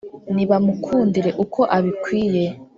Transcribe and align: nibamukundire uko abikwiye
nibamukundire 0.35 1.29
uko 1.43 1.61
abikwiye 1.77 2.45